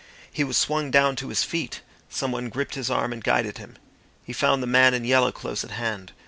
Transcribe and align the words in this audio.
He 0.33 0.43
was 0.43 0.57
swung 0.57 0.89
down 0.89 1.15
to 1.17 1.27
his 1.27 1.43
feet; 1.43 1.81
someone 2.09 2.49
gripped 2.49 2.73
his 2.73 2.89
arm 2.89 3.13
and 3.13 3.23
guided 3.23 3.59
him. 3.59 3.75
He 4.23 4.33
found 4.33 4.63
the 4.63 4.65
man 4.65 4.95
in 4.95 5.05
yellow 5.05 5.31
close 5.31 5.63
at 5.63 5.69
hand. 5.69 6.11